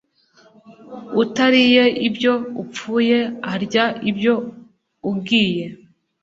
utariye 1.23 1.83
ibyo 2.07 2.33
upfuye 2.61 3.19
arya 3.53 3.85
ibyo 4.09 4.33
ugiye 5.11 5.65